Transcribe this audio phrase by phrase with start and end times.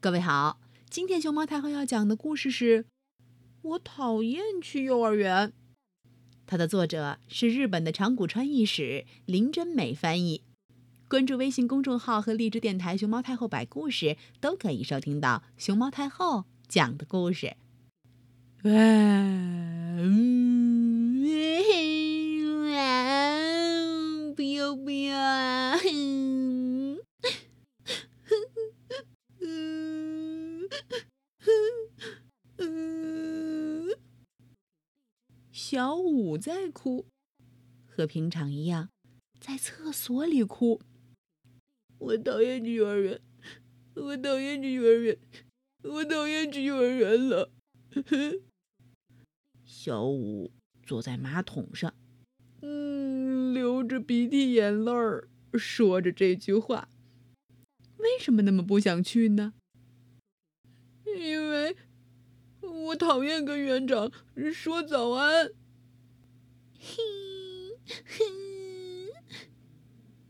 [0.00, 2.84] 各位好，今天熊猫太后要讲的故事是
[3.62, 5.48] 《我讨厌去幼儿园》。
[6.46, 10.42] 它的作者是日本的长谷川义史，林真美翻译。
[11.08, 17.56] 关注微信公众号和荔枝电台“熊猫太后摆故事”，都可以收听到熊猫太后讲的故事
[18.62, 18.84] 嗯，
[24.36, 25.76] 不要不要啊！
[35.52, 37.06] 小五在哭，
[37.86, 38.90] 和平常一样，
[39.38, 40.80] 在厕所里哭。
[41.98, 43.20] 我讨厌去幼儿园，
[43.94, 45.18] 我讨厌去幼儿园，
[45.82, 47.50] 我讨厌去幼儿园了。
[49.64, 50.52] 小五
[50.84, 51.92] 坐在马桶上，
[52.62, 56.88] 嗯，流着鼻涕眼泪儿，说着这句话。
[57.98, 59.54] 为什么那么不想去呢？
[61.16, 61.76] 因为。
[62.60, 64.10] 我讨厌跟园长
[64.52, 65.52] 说早安。
[66.78, 67.02] 嘿，
[68.04, 68.24] 嘿，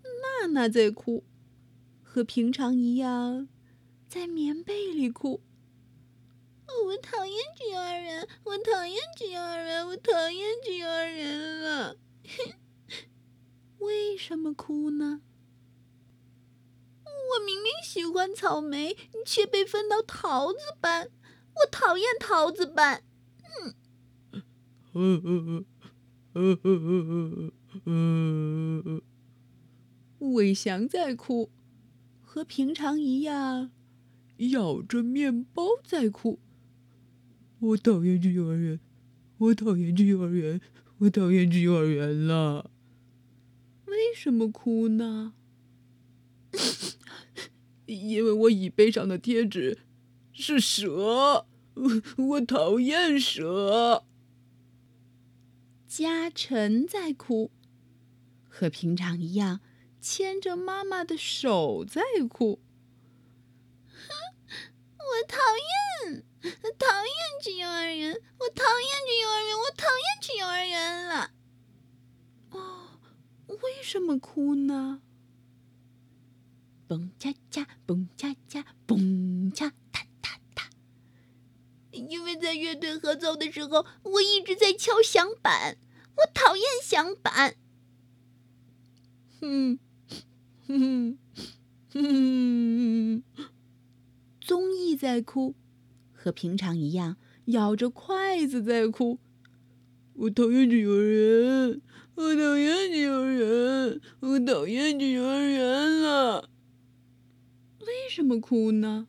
[0.03, 1.25] 娜娜在哭，
[2.03, 3.49] 和平常一样，
[4.09, 5.41] 在棉被里哭。
[6.87, 11.97] 我讨厌去幼儿园，我讨厌去幼儿园，我讨厌去幼儿园了。
[13.79, 15.23] 为什么哭呢？
[17.89, 18.95] 喜欢草莓，
[19.25, 21.09] 却被分到桃子班。
[21.55, 23.03] 我讨厌桃子班。
[27.87, 29.01] 嗯。
[30.19, 31.49] 伟翔在哭，
[32.21, 33.71] 和平常一样，
[34.37, 36.39] 咬着面包在哭。
[37.59, 38.79] 我讨厌去幼儿园，
[39.39, 40.61] 我讨厌去幼儿园，
[40.99, 42.71] 我讨厌去幼儿园了。
[43.87, 45.33] 为什么哭呢？
[47.89, 49.79] 因为我椅背上的贴纸。
[50.33, 51.47] 是蛇，
[52.17, 54.05] 我讨厌蛇。
[55.89, 57.51] 嘉诚在哭，
[58.49, 59.61] 和平常一样，
[60.01, 62.61] 牵着妈妈的手在哭。
[64.97, 65.39] 我讨
[66.05, 66.25] 厌，
[66.79, 71.33] 讨厌去幼儿园，我讨厌去幼儿园，我讨厌去幼儿园了。
[72.51, 73.01] 哦，
[73.49, 75.03] 为什么哭呢？
[76.89, 80.71] 蹦恰恰，蹦恰恰，蹦恰恰哒哒。
[81.93, 85.77] 因为在乐队合奏的时候，我一直在敲响板，
[86.17, 87.57] 我讨厌响板。
[89.39, 89.79] 哼，
[90.67, 91.19] 哼，
[91.91, 93.23] 哼，哼
[94.41, 95.55] 综艺在哭，
[96.15, 99.19] 和平常一样，咬着筷子在哭。
[100.15, 101.83] 我讨厌去幼儿园，
[102.15, 106.49] 我讨厌去幼儿园，我讨厌去幼儿园了。
[108.19, 109.07] 为什么哭呢？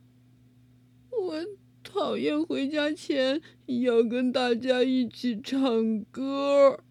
[1.09, 1.44] 我。
[1.81, 6.84] 讨厌回家前要跟大家一起唱歌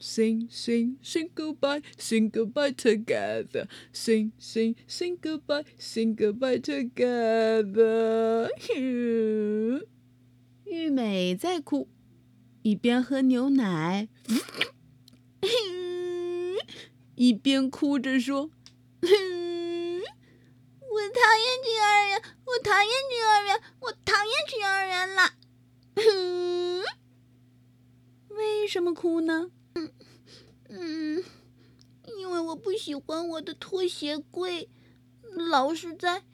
[0.00, 8.48] ，sing sing sing goodbye sing goodbye together sing sing sing goodbye sing goodbye together。
[10.64, 11.86] 玉美在哭，
[12.62, 14.08] 一边喝牛奶，
[17.16, 18.50] 一边哭着说。
[22.44, 25.34] 我讨厌幼儿园，我讨厌去幼儿园，了。
[28.28, 29.50] 为什么哭呢？
[30.68, 31.22] 嗯，
[32.16, 34.70] 因为我不喜欢我的拖鞋柜，
[35.22, 36.24] 老是在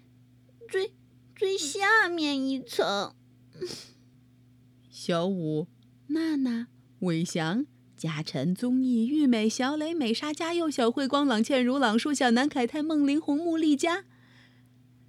[0.69, 0.95] 最
[1.35, 3.15] 最下面一层。
[4.91, 5.67] 小五、
[6.09, 6.69] 娜娜、
[7.01, 7.67] 伟翔、
[7.97, 14.05] 嘉诚、综艺、玉美、小磊、美莎、嘉佑、小慧光、朗倩如、朗树、小南、凯泰、梦玲、红木、丽佳。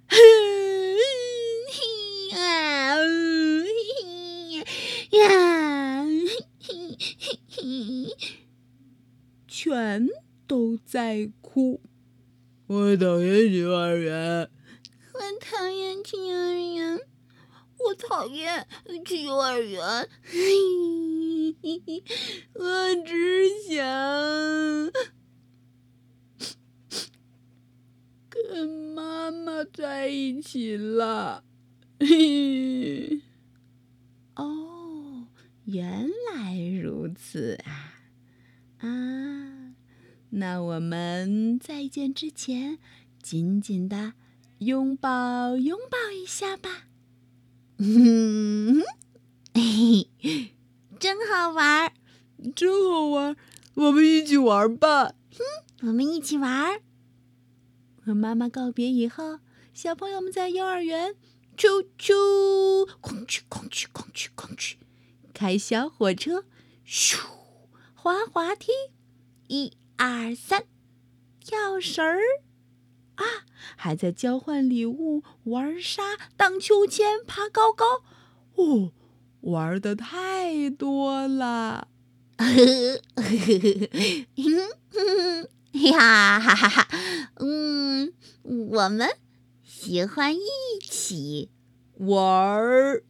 [5.10, 6.04] 呀，
[9.48, 10.08] 全
[10.46, 11.80] 都在哭。
[12.66, 14.50] 我讨厌幼儿园，
[15.14, 16.98] 我讨厌去幼儿园，
[17.78, 18.66] 我讨厌
[19.04, 20.08] 去幼儿园。
[22.54, 23.78] 我只想。
[28.28, 31.44] 跟妈妈在一起了。
[34.34, 35.28] 哦，
[35.66, 37.56] 原来如此！
[37.64, 37.99] 啊，
[40.40, 42.78] 那我们再见之前，
[43.22, 44.14] 紧紧的
[44.60, 46.86] 拥抱拥抱一下吧。
[47.76, 48.80] 嗯，
[49.52, 50.54] 嘿嘿，
[50.98, 51.92] 真好玩，
[52.56, 53.36] 真好玩，
[53.74, 55.14] 我们一起玩吧。
[55.32, 56.80] 嗯，我们一起玩。
[58.02, 59.40] 和妈妈告别以后，
[59.74, 61.16] 小朋友们在幼儿园，
[61.54, 62.14] 啾啾，
[63.02, 64.76] 哐哧哐哧哐哧哐哧，
[65.34, 66.46] 开小火车，
[66.86, 67.18] 咻，
[67.94, 68.72] 滑滑梯，
[69.48, 70.64] 一二三，
[71.40, 72.18] 跳绳儿，
[73.16, 73.44] 啊，
[73.76, 78.02] 还在交换礼物、玩沙、荡秋千、爬高高，
[78.54, 78.92] 哦，
[79.42, 81.88] 玩的太多了。
[85.72, 86.88] 呀哈哈哈，
[87.36, 89.06] 嗯，我们
[89.62, 90.40] 喜欢一
[90.80, 91.50] 起
[91.98, 93.04] 玩儿。